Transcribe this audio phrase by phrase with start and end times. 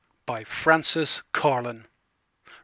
[0.25, 1.81] By Francis Carlin
[2.53, 2.59] 20.